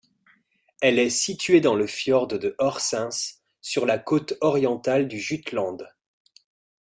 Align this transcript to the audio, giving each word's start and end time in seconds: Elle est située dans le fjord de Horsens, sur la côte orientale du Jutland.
Elle 0.81 0.97
est 0.97 1.11
située 1.11 1.61
dans 1.61 1.75
le 1.75 1.85
fjord 1.85 2.25
de 2.25 2.55
Horsens, 2.57 3.43
sur 3.61 3.85
la 3.85 3.99
côte 3.99 4.33
orientale 4.41 5.07
du 5.07 5.19
Jutland. 5.19 5.87